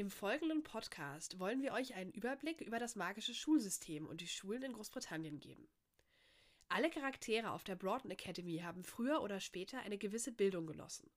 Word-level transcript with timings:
Im 0.00 0.08
folgenden 0.08 0.62
Podcast 0.62 1.38
wollen 1.40 1.60
wir 1.60 1.74
euch 1.74 1.92
einen 1.92 2.10
Überblick 2.10 2.62
über 2.62 2.78
das 2.78 2.96
magische 2.96 3.34
Schulsystem 3.34 4.06
und 4.06 4.22
die 4.22 4.28
Schulen 4.28 4.62
in 4.62 4.72
Großbritannien 4.72 5.38
geben. 5.40 5.68
Alle 6.70 6.88
Charaktere 6.88 7.50
auf 7.50 7.64
der 7.64 7.76
Broughton 7.76 8.10
Academy 8.10 8.60
haben 8.60 8.82
früher 8.82 9.20
oder 9.20 9.40
später 9.40 9.80
eine 9.80 9.98
gewisse 9.98 10.32
Bildung 10.32 10.66
genossen. 10.66 11.10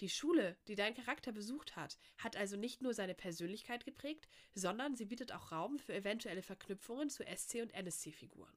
Die 0.00 0.08
Schule, 0.08 0.56
die 0.66 0.76
dein 0.76 0.94
Charakter 0.94 1.30
besucht 1.30 1.76
hat, 1.76 1.98
hat 2.16 2.38
also 2.38 2.56
nicht 2.56 2.80
nur 2.80 2.94
seine 2.94 3.14
Persönlichkeit 3.14 3.84
geprägt, 3.84 4.30
sondern 4.54 4.96
sie 4.96 5.04
bietet 5.04 5.32
auch 5.32 5.52
Raum 5.52 5.78
für 5.78 5.92
eventuelle 5.92 6.40
Verknüpfungen 6.40 7.10
zu 7.10 7.22
SC- 7.22 7.60
und 7.60 7.74
NSC-Figuren. 7.74 8.56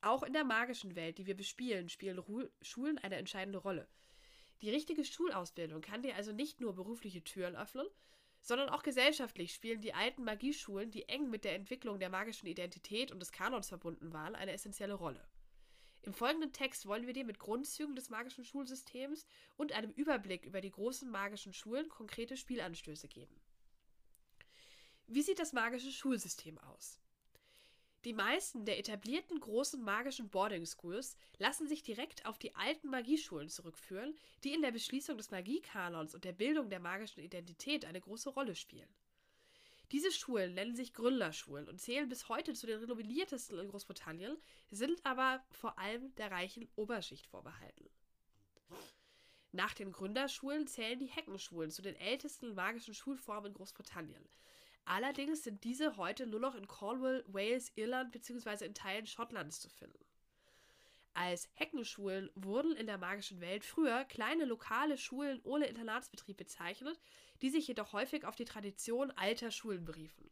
Auch 0.00 0.24
in 0.24 0.32
der 0.32 0.42
magischen 0.42 0.96
Welt, 0.96 1.18
die 1.18 1.26
wir 1.26 1.36
bespielen, 1.36 1.88
spielen 1.88 2.18
Ru 2.18 2.48
Schulen 2.62 2.98
eine 2.98 3.14
entscheidende 3.14 3.58
Rolle. 3.58 3.86
Die 4.60 4.70
richtige 4.70 5.04
Schulausbildung 5.04 5.82
kann 5.82 6.02
dir 6.02 6.16
also 6.16 6.32
nicht 6.32 6.60
nur 6.60 6.74
berufliche 6.74 7.22
Türen 7.22 7.54
öffnen, 7.54 7.86
sondern 8.44 8.68
auch 8.68 8.82
gesellschaftlich 8.82 9.54
spielen 9.54 9.80
die 9.80 9.94
alten 9.94 10.22
Magieschulen, 10.22 10.90
die 10.90 11.08
eng 11.08 11.30
mit 11.30 11.44
der 11.44 11.54
Entwicklung 11.54 11.98
der 11.98 12.10
magischen 12.10 12.46
Identität 12.46 13.10
und 13.10 13.18
des 13.18 13.32
Kanons 13.32 13.70
verbunden 13.70 14.12
waren, 14.12 14.34
eine 14.34 14.52
essentielle 14.52 14.92
Rolle. 14.92 15.26
Im 16.02 16.12
folgenden 16.12 16.52
Text 16.52 16.84
wollen 16.84 17.06
wir 17.06 17.14
dir 17.14 17.24
mit 17.24 17.38
Grundzügen 17.38 17.96
des 17.96 18.10
magischen 18.10 18.44
Schulsystems 18.44 19.26
und 19.56 19.72
einem 19.72 19.92
Überblick 19.92 20.44
über 20.44 20.60
die 20.60 20.70
großen 20.70 21.10
magischen 21.10 21.54
Schulen 21.54 21.88
konkrete 21.88 22.36
Spielanstöße 22.36 23.08
geben. 23.08 23.40
Wie 25.06 25.22
sieht 25.22 25.38
das 25.38 25.54
magische 25.54 25.90
Schulsystem 25.90 26.58
aus? 26.58 27.00
Die 28.04 28.12
meisten 28.12 28.66
der 28.66 28.78
etablierten 28.78 29.40
großen 29.40 29.82
magischen 29.82 30.28
Boarding 30.28 30.66
Schools 30.66 31.16
lassen 31.38 31.66
sich 31.66 31.82
direkt 31.82 32.26
auf 32.26 32.38
die 32.38 32.54
alten 32.54 32.90
Magieschulen 32.90 33.48
zurückführen, 33.48 34.14
die 34.44 34.52
in 34.52 34.60
der 34.60 34.72
Beschließung 34.72 35.16
des 35.16 35.30
Magiekanons 35.30 36.14
und 36.14 36.24
der 36.24 36.32
Bildung 36.32 36.68
der 36.68 36.80
magischen 36.80 37.22
Identität 37.22 37.86
eine 37.86 38.02
große 38.02 38.28
Rolle 38.28 38.54
spielen. 38.56 38.88
Diese 39.90 40.12
Schulen 40.12 40.52
nennen 40.52 40.74
sich 40.74 40.92
Gründerschulen 40.92 41.66
und 41.66 41.80
zählen 41.80 42.08
bis 42.08 42.28
heute 42.28 42.52
zu 42.52 42.66
den 42.66 42.80
renommiertesten 42.80 43.58
in 43.58 43.68
Großbritannien, 43.68 44.36
sind 44.70 45.04
aber 45.06 45.42
vor 45.50 45.78
allem 45.78 46.14
der 46.16 46.30
reichen 46.30 46.68
Oberschicht 46.76 47.26
vorbehalten. 47.26 47.88
Nach 49.52 49.72
den 49.72 49.92
Gründerschulen 49.92 50.66
zählen 50.66 50.98
die 50.98 51.06
Heckenschulen 51.06 51.70
zu 51.70 51.80
den 51.80 51.96
ältesten 51.96 52.54
magischen 52.54 52.92
Schulformen 52.92 53.52
in 53.52 53.54
Großbritannien. 53.54 54.28
Allerdings 54.86 55.42
sind 55.42 55.64
diese 55.64 55.96
heute 55.96 56.26
nur 56.26 56.40
noch 56.40 56.54
in 56.54 56.68
Cornwall, 56.68 57.24
Wales, 57.26 57.72
Irland 57.74 58.12
bzw. 58.12 58.66
in 58.66 58.74
Teilen 58.74 59.06
Schottlands 59.06 59.60
zu 59.60 59.70
finden. 59.70 60.04
Als 61.14 61.48
Heckenschulen 61.54 62.28
wurden 62.34 62.74
in 62.76 62.86
der 62.86 62.98
magischen 62.98 63.40
Welt 63.40 63.64
früher 63.64 64.04
kleine 64.04 64.44
lokale 64.44 64.98
Schulen 64.98 65.40
ohne 65.44 65.66
Internatsbetrieb 65.66 66.36
bezeichnet, 66.36 66.98
die 67.40 67.50
sich 67.50 67.68
jedoch 67.68 67.92
häufig 67.92 68.24
auf 68.24 68.34
die 68.34 68.44
Tradition 68.44 69.12
alter 69.12 69.52
Schulen 69.52 69.84
beriefen. 69.84 70.28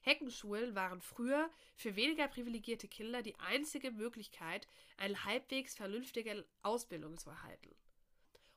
Heckenschulen 0.00 0.74
waren 0.74 1.00
früher 1.00 1.50
für 1.76 1.94
weniger 1.96 2.28
privilegierte 2.28 2.88
Kinder 2.88 3.22
die 3.22 3.38
einzige 3.38 3.90
Möglichkeit, 3.90 4.66
eine 4.96 5.24
halbwegs 5.24 5.74
vernünftige 5.74 6.44
Ausbildung 6.62 7.16
zu 7.16 7.30
erhalten. 7.30 7.74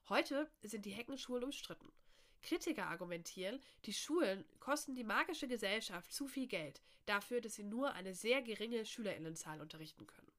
Heute 0.09 0.49
sind 0.61 0.85
die 0.85 0.91
Heckenschulen 0.91 1.43
umstritten. 1.43 1.91
Kritiker 2.41 2.87
argumentieren, 2.87 3.59
die 3.85 3.93
Schulen 3.93 4.45
kosten 4.59 4.95
die 4.95 5.03
magische 5.03 5.47
Gesellschaft 5.47 6.11
zu 6.11 6.27
viel 6.27 6.47
Geld 6.47 6.81
dafür, 7.05 7.41
dass 7.41 7.55
sie 7.55 7.63
nur 7.63 7.93
eine 7.93 8.13
sehr 8.13 8.41
geringe 8.41 8.85
Schülerinnenzahl 8.85 9.61
unterrichten 9.61 10.07
können. 10.07 10.31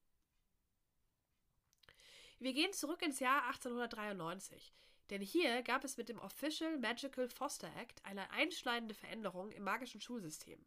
Wir 2.39 2.53
gehen 2.53 2.73
zurück 2.73 3.03
ins 3.03 3.19
Jahr 3.19 3.47
1893, 3.47 4.73
denn 5.11 5.23
hier 5.23 5.63
gab 5.63 5.83
es 5.85 5.97
mit 5.97 6.09
dem 6.09 6.19
Official 6.21 6.79
Magical 6.79 7.29
Foster 7.29 7.75
Act 7.77 8.05
eine 8.05 8.31
einschneidende 8.31 8.95
Veränderung 8.95 9.51
im 9.51 9.65
magischen 9.65 10.01
Schulsystem. 10.01 10.65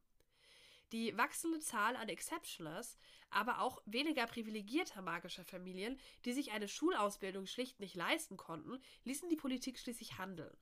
Die 0.92 1.16
wachsende 1.18 1.62
Zahl 1.62 1.96
an 1.96 2.09
Exceptioners, 2.09 2.98
aber 3.30 3.62
auch 3.62 3.81
weniger 3.86 4.28
privilegierter 4.28 5.02
magischer 5.02 5.46
Familien, 5.46 5.98
die 6.25 6.34
sich 6.34 6.52
eine 6.52 6.68
Schulausbildung 6.68 7.46
schlicht 7.46 7.80
nicht 7.80 7.96
leisten 7.96 8.36
konnten, 8.36 8.81
ließen 9.06 9.30
die 9.30 9.38
Politik 9.38 9.80
schließlich 9.80 10.18
handeln. 10.18 10.53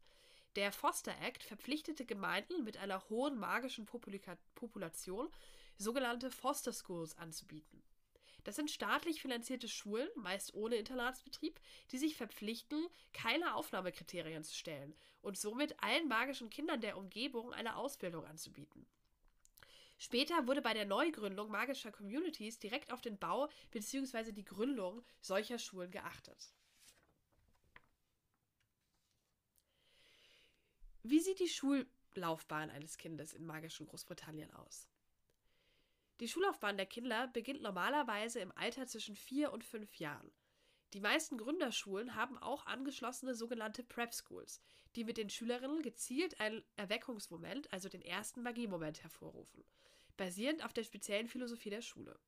Der 0.56 0.72
Foster 0.72 1.16
Act 1.22 1.44
verpflichtete 1.44 2.06
Gemeinden 2.06 2.64
mit 2.64 2.78
einer 2.78 3.08
hohen 3.10 3.38
magischen 3.38 3.86
Populika 3.86 4.38
Population, 4.56 5.30
sogenannte 5.78 6.32
Foster 6.32 6.74
Schools 6.74 7.18
anzubieten. 7.18 7.84
Das 8.44 8.56
sind 8.56 8.72
staatlich 8.72 9.22
finanzierte 9.22 9.68
Schulen, 9.68 10.08
meist 10.16 10.56
ohne 10.56 10.78
Internatsbetrieb, 10.78 11.60
die 11.92 11.98
sich 11.98 12.16
verpflichten, 12.16 12.88
keine 13.14 13.54
Aufnahmekriterien 13.54 14.44
zu 14.44 14.56
stellen 14.56 14.96
und 15.22 15.38
somit 15.38 15.82
allen 15.84 16.08
magischen 16.08 16.50
Kindern 16.50 16.82
der 16.82 16.98
Umgebung 16.98 17.54
eine 17.54 17.76
Ausbildung 17.76 18.26
anzubieten. 18.26 18.88
Später 20.00 20.48
wurde 20.48 20.62
bei 20.62 20.74
der 20.74 20.86
Neugründung 20.86 21.52
magischer 21.52 21.92
Communities 21.92 22.58
direkt 22.58 22.92
auf 22.92 23.02
den 23.02 23.18
Bau 23.18 23.50
bzw. 23.72 24.32
die 24.32 24.46
Gründung 24.46 25.04
solcher 25.20 25.60
Schulen 25.60 25.92
geachtet. 25.92 26.54
Wie 31.04 31.20
sieht 31.20 31.40
die 31.40 31.48
Schullaufbahn 31.48 32.70
eines 32.70 32.98
Kindes 32.98 33.34
in 33.34 33.46
magischen 33.46 33.88
Großbritannien 33.88 34.54
aus? 34.54 34.90
Die 36.20 36.28
Schullaufbahn 36.28 36.76
der 36.76 36.86
Kinder 36.86 37.28
beginnt 37.28 37.62
normalerweise 37.62 38.40
im 38.40 38.52
Alter 38.58 38.86
zwischen 38.86 39.16
vier 39.16 39.54
und 39.54 39.64
fünf 39.64 39.96
Jahren. 39.96 40.30
Die 40.94 41.00
meisten 41.00 41.38
Gründerschulen 41.38 42.16
haben 42.16 42.38
auch 42.38 42.66
angeschlossene 42.66 43.34
sogenannte 43.34 43.84
Prep 43.84 44.14
Schools, 44.14 44.60
die 44.96 45.06
mit 45.06 45.18
den 45.18 45.30
Schülerinnen 45.30 45.82
gezielt 45.82 46.42
einen 46.42 46.64
Erweckungsmoment, 46.76 47.72
also 47.72 47.88
den 47.88 48.02
ersten 48.02 48.42
Magiemoment, 48.42 49.02
hervorrufen, 49.02 49.64
basierend 50.18 50.66
auf 50.66 50.74
der 50.74 50.84
speziellen 50.84 51.28
Philosophie 51.28 51.70
der 51.70 51.82
Schule. 51.82 52.20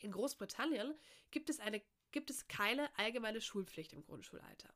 In 0.00 0.10
Großbritannien 0.10 0.94
gibt 1.30 1.48
es, 1.48 1.60
eine, 1.60 1.80
gibt 2.10 2.30
es 2.30 2.48
keine 2.48 2.88
allgemeine 2.98 3.40
Schulpflicht 3.40 3.92
im 3.92 4.02
Grundschulalter. 4.02 4.74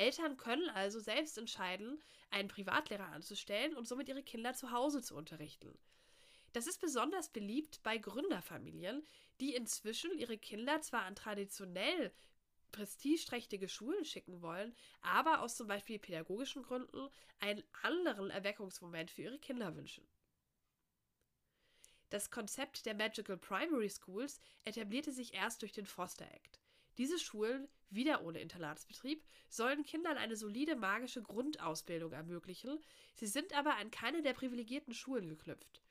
Eltern 0.00 0.38
können 0.38 0.70
also 0.70 0.98
selbst 0.98 1.36
entscheiden, 1.36 2.02
einen 2.30 2.48
Privatlehrer 2.48 3.08
anzustellen 3.08 3.76
und 3.76 3.86
somit 3.86 4.08
ihre 4.08 4.22
Kinder 4.22 4.54
zu 4.54 4.70
Hause 4.70 5.02
zu 5.02 5.14
unterrichten. 5.14 5.78
Das 6.54 6.66
ist 6.66 6.80
besonders 6.80 7.28
beliebt 7.28 7.82
bei 7.82 7.98
Gründerfamilien, 7.98 9.06
die 9.40 9.54
inzwischen 9.54 10.16
ihre 10.18 10.38
Kinder 10.38 10.80
zwar 10.80 11.02
an 11.02 11.14
traditionell 11.14 12.12
prestigeträchtige 12.72 13.68
Schulen 13.68 14.04
schicken 14.06 14.40
wollen, 14.40 14.74
aber 15.02 15.42
aus 15.42 15.56
zum 15.56 15.68
Beispiel 15.68 15.98
pädagogischen 15.98 16.62
Gründen 16.62 17.10
einen 17.38 17.62
anderen 17.82 18.30
Erweckungsmoment 18.30 19.10
für 19.10 19.22
ihre 19.22 19.38
Kinder 19.38 19.76
wünschen. 19.76 20.06
Das 22.08 22.30
Konzept 22.30 22.86
der 22.86 22.94
Magical 22.94 23.36
Primary 23.36 23.90
Schools 23.90 24.40
etablierte 24.64 25.12
sich 25.12 25.34
erst 25.34 25.60
durch 25.62 25.72
den 25.72 25.86
Foster 25.86 26.26
Act. 26.32 26.58
Diese 26.96 27.18
Schulen, 27.18 27.68
wieder 27.90 28.22
ohne 28.22 28.40
Internatsbetrieb, 28.40 29.24
sollen 29.48 29.84
Kindern 29.84 30.16
eine 30.16 30.36
solide 30.36 30.76
magische 30.76 31.22
Grundausbildung 31.22 32.12
ermöglichen, 32.12 32.78
sie 33.14 33.26
sind 33.26 33.52
aber 33.56 33.76
an 33.76 33.90
keine 33.90 34.22
der 34.22 34.32
privilegierten 34.32 34.94
Schulen 34.94 35.28
geknüpft. 35.28 35.82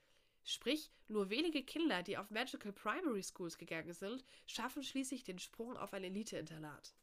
Sprich, 0.43 0.91
nur 1.07 1.29
wenige 1.29 1.63
Kinder, 1.63 2.01
die 2.01 2.17
auf 2.17 2.31
Magical 2.31 2.71
Primary 2.71 3.23
Schools 3.23 3.57
gegangen 3.57 3.93
sind, 3.93 4.23
schaffen 4.47 4.83
schließlich 4.83 5.23
den 5.23 5.39
Sprung 5.39 5.77
auf 5.77 5.93
ein 5.93 6.03
Elite-Internat. 6.03 6.95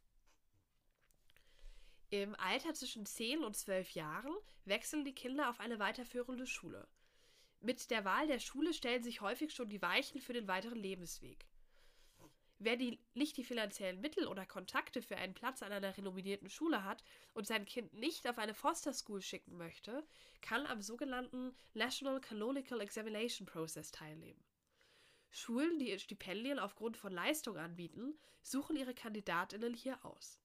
Im 2.10 2.34
Alter 2.36 2.72
zwischen 2.74 3.04
10 3.04 3.44
und 3.44 3.56
12 3.56 3.90
Jahren 3.90 4.34
wechseln 4.64 5.04
die 5.04 5.14
Kinder 5.14 5.50
auf 5.50 5.60
eine 5.60 5.78
weiterführende 5.78 6.46
Schule. 6.46 6.88
Mit 7.60 7.90
der 7.90 8.04
Wahl 8.04 8.26
der 8.26 8.38
Schule 8.38 8.72
stellen 8.72 9.02
sich 9.02 9.20
häufig 9.20 9.52
schon 9.52 9.68
die 9.68 9.82
Weichen 9.82 10.20
für 10.20 10.32
den 10.32 10.46
weiteren 10.46 10.78
Lebensweg. 10.78 11.46
Wer 12.58 12.76
die, 12.76 12.98
nicht 13.12 13.36
die 13.36 13.44
finanziellen 13.44 14.00
Mittel 14.00 14.26
oder 14.26 14.46
Kontakte 14.46 15.02
für 15.02 15.16
einen 15.16 15.34
Platz 15.34 15.62
an 15.62 15.72
einer 15.72 15.96
renommierten 15.96 16.48
Schule 16.48 16.84
hat 16.84 17.04
und 17.34 17.46
sein 17.46 17.66
Kind 17.66 17.92
nicht 17.92 18.26
auf 18.26 18.38
eine 18.38 18.54
Foster 18.54 18.94
School 18.94 19.20
schicken 19.20 19.58
möchte, 19.58 20.06
kann 20.40 20.66
am 20.66 20.80
sogenannten 20.80 21.54
National 21.74 22.20
Canonical 22.20 22.80
Examination 22.80 23.46
Process 23.46 23.90
teilnehmen. 23.90 24.42
Schulen, 25.30 25.78
die 25.78 25.98
Stipendien 25.98 26.58
aufgrund 26.58 26.96
von 26.96 27.12
Leistung 27.12 27.58
anbieten, 27.58 28.18
suchen 28.40 28.76
ihre 28.76 28.94
Kandidatinnen 28.94 29.74
hier 29.74 30.02
aus. 30.02 30.40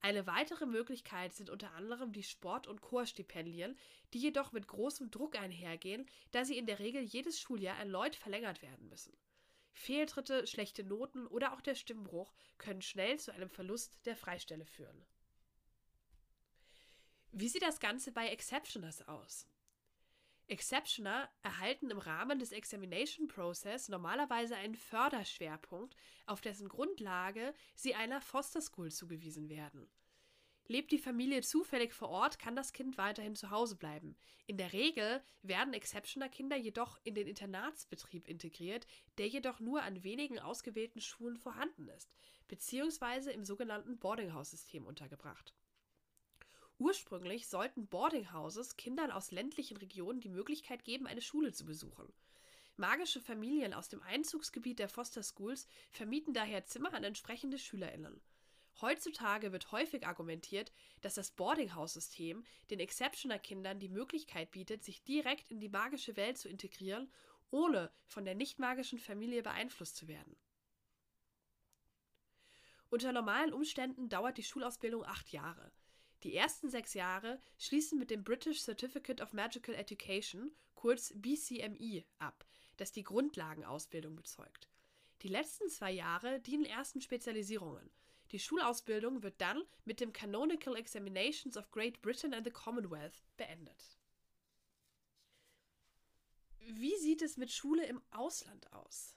Eine 0.00 0.26
weitere 0.26 0.64
Möglichkeit 0.64 1.34
sind 1.34 1.50
unter 1.50 1.72
anderem 1.72 2.12
die 2.12 2.22
Sport- 2.22 2.66
und 2.66 2.80
Chorstipendien, 2.80 3.76
die 4.14 4.20
jedoch 4.20 4.52
mit 4.52 4.66
großem 4.66 5.10
Druck 5.10 5.38
einhergehen, 5.38 6.06
da 6.30 6.46
sie 6.46 6.56
in 6.56 6.64
der 6.64 6.78
Regel 6.78 7.02
jedes 7.02 7.38
Schuljahr 7.38 7.76
erneut 7.76 8.16
verlängert 8.16 8.62
werden 8.62 8.88
müssen. 8.88 9.12
Fehltritte, 9.72 10.46
schlechte 10.46 10.84
Noten 10.84 11.26
oder 11.26 11.52
auch 11.52 11.60
der 11.60 11.74
Stimmbruch 11.74 12.32
können 12.58 12.82
schnell 12.82 13.18
zu 13.18 13.32
einem 13.32 13.50
Verlust 13.50 14.04
der 14.06 14.16
Freistelle 14.16 14.66
führen. 14.66 15.06
Wie 17.32 17.48
sieht 17.48 17.62
das 17.62 17.80
Ganze 17.80 18.12
bei 18.12 18.28
Exceptioners 18.28 19.06
aus? 19.06 19.46
Exceptioner 20.48 21.30
erhalten 21.42 21.90
im 21.90 21.98
Rahmen 21.98 22.40
des 22.40 22.50
Examination 22.50 23.28
Process 23.28 23.88
normalerweise 23.88 24.56
einen 24.56 24.74
Förderschwerpunkt, 24.74 25.94
auf 26.26 26.40
dessen 26.40 26.68
Grundlage 26.68 27.54
sie 27.76 27.94
einer 27.94 28.20
Foster 28.20 28.60
School 28.60 28.90
zugewiesen 28.90 29.48
werden. 29.48 29.88
Lebt 30.70 30.92
die 30.92 30.98
Familie 30.98 31.42
zufällig 31.42 31.92
vor 31.92 32.10
Ort, 32.10 32.38
kann 32.38 32.54
das 32.54 32.72
Kind 32.72 32.96
weiterhin 32.96 33.34
zu 33.34 33.50
Hause 33.50 33.74
bleiben. 33.74 34.14
In 34.46 34.56
der 34.56 34.72
Regel 34.72 35.20
werden 35.42 35.74
Exceptioner-Kinder 35.74 36.56
jedoch 36.56 37.00
in 37.02 37.16
den 37.16 37.26
Internatsbetrieb 37.26 38.28
integriert, 38.28 38.86
der 39.18 39.26
jedoch 39.26 39.58
nur 39.58 39.82
an 39.82 40.04
wenigen 40.04 40.38
ausgewählten 40.38 41.00
Schulen 41.00 41.36
vorhanden 41.36 41.88
ist, 41.88 42.14
beziehungsweise 42.46 43.32
im 43.32 43.44
sogenannten 43.44 43.98
Boardinghouse-System 43.98 44.86
untergebracht. 44.86 45.56
Ursprünglich 46.78 47.48
sollten 47.48 47.88
Boardinghouses 47.88 48.76
Kindern 48.76 49.10
aus 49.10 49.32
ländlichen 49.32 49.76
Regionen 49.78 50.20
die 50.20 50.28
Möglichkeit 50.28 50.84
geben, 50.84 51.08
eine 51.08 51.20
Schule 51.20 51.52
zu 51.52 51.64
besuchen. 51.64 52.12
Magische 52.76 53.20
Familien 53.20 53.74
aus 53.74 53.88
dem 53.88 54.02
Einzugsgebiet 54.02 54.78
der 54.78 54.88
Foster 54.88 55.24
Schools 55.24 55.66
vermieten 55.90 56.32
daher 56.32 56.64
Zimmer 56.64 56.94
an 56.94 57.02
entsprechende 57.02 57.58
SchülerInnen. 57.58 58.20
Heutzutage 58.80 59.52
wird 59.52 59.72
häufig 59.72 60.06
argumentiert, 60.06 60.72
dass 61.00 61.14
das 61.14 61.30
Boardinghouse-System 61.32 62.44
den 62.70 62.80
Exceptioner-Kindern 62.80 63.78
die 63.78 63.88
Möglichkeit 63.88 64.50
bietet, 64.50 64.84
sich 64.84 65.02
direkt 65.02 65.50
in 65.50 65.60
die 65.60 65.68
magische 65.68 66.16
Welt 66.16 66.38
zu 66.38 66.48
integrieren, 66.48 67.12
ohne 67.50 67.92
von 68.06 68.24
der 68.24 68.34
nicht 68.34 68.58
magischen 68.58 68.98
Familie 68.98 69.42
beeinflusst 69.42 69.96
zu 69.96 70.08
werden. 70.08 70.36
Unter 72.88 73.12
normalen 73.12 73.52
Umständen 73.52 74.08
dauert 74.08 74.36
die 74.36 74.42
Schulausbildung 74.42 75.04
acht 75.04 75.30
Jahre. 75.30 75.70
Die 76.22 76.34
ersten 76.34 76.68
sechs 76.68 76.94
Jahre 76.94 77.40
schließen 77.58 77.98
mit 77.98 78.10
dem 78.10 78.24
British 78.24 78.62
Certificate 78.62 79.20
of 79.20 79.32
Magical 79.32 79.74
Education, 79.74 80.52
kurz 80.74 81.12
BCME, 81.14 82.04
ab, 82.18 82.44
das 82.76 82.92
die 82.92 83.04
Grundlagenausbildung 83.04 84.16
bezeugt. 84.16 84.68
Die 85.22 85.28
letzten 85.28 85.68
zwei 85.68 85.92
Jahre 85.92 86.40
dienen 86.40 86.64
ersten 86.64 87.00
Spezialisierungen. 87.00 87.90
Die 88.32 88.38
Schulausbildung 88.38 89.22
wird 89.22 89.40
dann 89.40 89.64
mit 89.84 90.00
dem 90.00 90.12
Canonical 90.12 90.76
Examinations 90.76 91.56
of 91.56 91.70
Great 91.72 92.00
Britain 92.00 92.32
and 92.32 92.44
the 92.44 92.52
Commonwealth 92.52 93.22
beendet. 93.36 93.98
Wie 96.58 96.96
sieht 96.98 97.22
es 97.22 97.36
mit 97.36 97.50
Schule 97.50 97.84
im 97.86 98.00
Ausland 98.10 98.72
aus? 98.72 99.16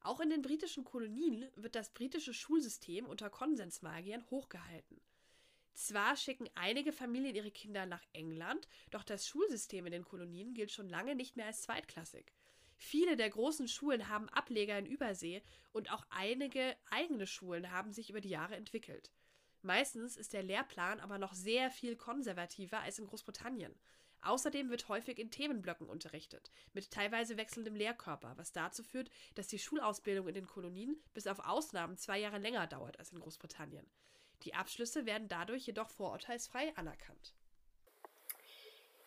Auch 0.00 0.20
in 0.20 0.28
den 0.28 0.42
britischen 0.42 0.84
Kolonien 0.84 1.48
wird 1.56 1.74
das 1.74 1.94
britische 1.94 2.34
Schulsystem 2.34 3.06
unter 3.06 3.30
Konsensmagiern 3.30 4.28
hochgehalten. 4.28 5.00
Zwar 5.72 6.16
schicken 6.16 6.48
einige 6.54 6.92
Familien 6.92 7.34
ihre 7.34 7.50
Kinder 7.50 7.86
nach 7.86 8.04
England, 8.12 8.68
doch 8.90 9.02
das 9.02 9.26
Schulsystem 9.26 9.86
in 9.86 9.92
den 9.92 10.04
Kolonien 10.04 10.52
gilt 10.52 10.70
schon 10.70 10.90
lange 10.90 11.14
nicht 11.14 11.36
mehr 11.36 11.46
als 11.46 11.62
zweitklassig. 11.62 12.32
Viele 12.84 13.16
der 13.16 13.30
großen 13.30 13.66
Schulen 13.66 14.10
haben 14.10 14.28
Ableger 14.28 14.78
in 14.78 14.84
Übersee 14.84 15.42
und 15.72 15.90
auch 15.90 16.04
einige 16.10 16.76
eigene 16.90 17.26
Schulen 17.26 17.70
haben 17.70 17.92
sich 17.94 18.10
über 18.10 18.20
die 18.20 18.28
Jahre 18.28 18.56
entwickelt. 18.56 19.10
Meistens 19.62 20.18
ist 20.18 20.34
der 20.34 20.42
Lehrplan 20.42 21.00
aber 21.00 21.16
noch 21.16 21.32
sehr 21.32 21.70
viel 21.70 21.96
konservativer 21.96 22.80
als 22.80 22.98
in 22.98 23.06
Großbritannien. 23.06 23.74
Außerdem 24.20 24.68
wird 24.68 24.86
häufig 24.90 25.18
in 25.18 25.30
Themenblöcken 25.30 25.88
unterrichtet, 25.88 26.50
mit 26.74 26.90
teilweise 26.90 27.38
wechselndem 27.38 27.74
Lehrkörper, 27.74 28.34
was 28.36 28.52
dazu 28.52 28.82
führt, 28.82 29.08
dass 29.34 29.48
die 29.48 29.58
Schulausbildung 29.58 30.28
in 30.28 30.34
den 30.34 30.46
Kolonien 30.46 31.02
bis 31.14 31.26
auf 31.26 31.38
Ausnahmen 31.38 31.96
zwei 31.96 32.18
Jahre 32.18 32.38
länger 32.38 32.66
dauert 32.66 32.98
als 32.98 33.12
in 33.12 33.18
Großbritannien. 33.18 33.90
Die 34.42 34.52
Abschlüsse 34.52 35.06
werden 35.06 35.28
dadurch 35.28 35.66
jedoch 35.66 35.88
vorurteilsfrei 35.88 36.76
anerkannt. 36.76 37.34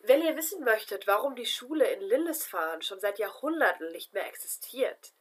Wenn 0.07 0.21
ihr 0.21 0.37
wissen 0.37 0.63
möchtet, 0.63 1.05
warum 1.05 1.35
die 1.35 1.45
Schule 1.45 1.85
in 1.91 1.99
Lindisfarne 1.99 2.81
schon 2.81 3.01
seit 3.01 3.19
Jahrhunderten 3.19 3.91
nicht 3.91 4.13
mehr 4.13 4.25
existiert, 4.25 5.11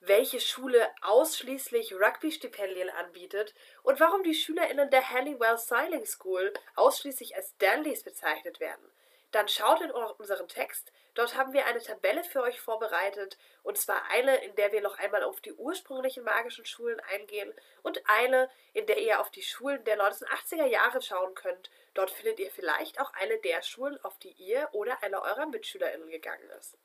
welche 0.00 0.38
Schule 0.38 0.86
ausschließlich 1.00 1.94
Rugby-Stipendien 1.94 2.90
anbietet 2.90 3.54
und 3.84 4.00
warum 4.00 4.22
die 4.22 4.34
SchülerInnen 4.34 4.90
der 4.90 5.08
Halliwell 5.08 5.56
Sailing 5.56 6.04
School 6.04 6.52
ausschließlich 6.74 7.34
als 7.36 7.56
Dandies 7.56 8.02
bezeichnet 8.02 8.60
werden, 8.60 8.84
dann 9.30 9.48
schaut 9.48 9.80
in 9.80 9.90
unseren 9.90 10.48
Text. 10.48 10.92
Dort 11.14 11.36
haben 11.36 11.52
wir 11.52 11.66
eine 11.66 11.80
Tabelle 11.80 12.22
für 12.24 12.42
euch 12.42 12.60
vorbereitet, 12.60 13.36
und 13.62 13.76
zwar 13.76 14.02
eine, 14.10 14.36
in 14.44 14.54
der 14.56 14.72
wir 14.72 14.80
noch 14.80 14.98
einmal 14.98 15.22
auf 15.22 15.40
die 15.40 15.52
ursprünglichen 15.52 16.24
magischen 16.24 16.64
Schulen 16.64 17.00
eingehen 17.12 17.52
und 17.82 18.00
eine, 18.06 18.48
in 18.72 18.86
der 18.86 19.00
ihr 19.00 19.20
auf 19.20 19.30
die 19.30 19.42
Schulen 19.42 19.82
der 19.84 20.00
1980er 20.00 20.66
Jahre 20.66 21.02
schauen 21.02 21.34
könnt. 21.34 21.70
Dort 21.94 22.10
findet 22.10 22.38
ihr 22.38 22.50
vielleicht 22.50 23.00
auch 23.00 23.12
eine 23.14 23.38
der 23.38 23.62
Schulen, 23.62 24.02
auf 24.04 24.18
die 24.18 24.32
ihr 24.32 24.68
oder 24.72 25.02
einer 25.02 25.22
eurer 25.22 25.46
MitschülerInnen 25.46 26.10
gegangen 26.10 26.48
ist. 26.58 26.76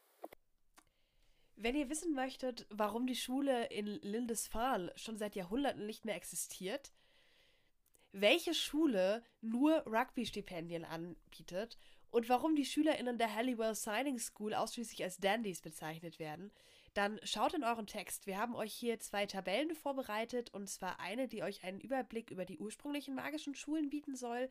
Wenn 1.56 1.76
ihr 1.76 1.90
wissen 1.90 2.14
möchtet, 2.14 2.66
warum 2.70 3.08
die 3.08 3.16
Schule 3.16 3.68
in 3.68 3.88
Lindisfarne 3.88 4.92
schon 4.98 5.18
seit 5.18 5.36
Jahrhunderten 5.36 5.86
nicht 5.86 6.04
mehr 6.04 6.16
existiert, 6.16 6.92
welche 8.12 8.54
Schule 8.54 9.24
nur 9.42 9.86
Rugby-Stipendien 9.86 10.84
anbietet 10.84 11.78
und 12.12 12.30
warum 12.30 12.56
die 12.56 12.66
SchülerInnen 12.66 13.18
der 13.18 13.34
Halliwell 13.34 13.76
Signing 13.76 14.20
School 14.20 14.54
ausschließlich 14.54 15.04
als 15.04 15.18
Dandies 15.18 15.62
bezeichnet 15.62 16.20
werden, 16.20 16.52
dann 16.94 17.20
schaut 17.24 17.54
in 17.54 17.64
euren 17.64 17.88
Text. 17.88 18.26
Wir 18.26 18.38
haben 18.38 18.56
euch 18.56 18.74
hier 18.74 19.00
zwei 19.00 19.26
Tabellen 19.26 19.76
vorbereitet 19.76 20.54
und 20.54 20.70
zwar 20.70 21.00
eine, 21.00 21.28
die 21.28 21.44
euch 21.44 21.64
einen 21.64 21.82
Überblick 21.82 22.32
über 22.32 22.46
die 22.46 22.58
ursprünglichen 22.58 23.16
magischen 23.16 23.54
Schulen 23.54 23.90
bieten 23.90 24.16
soll 24.16 24.50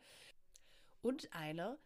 und 1.01 1.33
eine, 1.33 1.79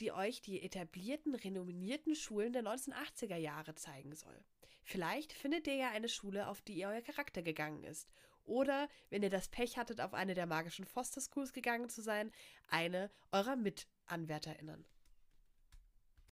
die 0.00 0.12
euch 0.12 0.40
die 0.40 0.62
etablierten, 0.62 1.34
renommierten 1.34 2.16
Schulen 2.16 2.52
der 2.52 2.64
1980er 2.64 3.36
Jahre 3.36 3.74
zeigen 3.74 4.14
soll. 4.14 4.44
Vielleicht 4.82 5.32
findet 5.32 5.66
ihr 5.68 5.76
ja 5.76 5.90
eine 5.90 6.08
Schule, 6.08 6.48
auf 6.48 6.62
die 6.62 6.74
ihr 6.74 6.88
euer 6.88 7.02
Charakter 7.02 7.42
gegangen 7.42 7.84
ist. 7.84 8.08
Oder, 8.44 8.88
wenn 9.10 9.22
ihr 9.22 9.30
das 9.30 9.48
Pech 9.48 9.76
hattet, 9.76 10.00
auf 10.00 10.14
eine 10.14 10.34
der 10.34 10.46
magischen 10.46 10.84
Foster 10.84 11.20
Schools 11.20 11.52
gegangen 11.52 11.88
zu 11.88 12.02
sein, 12.02 12.32
eine 12.68 13.10
eurer 13.30 13.54
Mit 13.54 13.86
AnwärterInnen. 14.10 14.84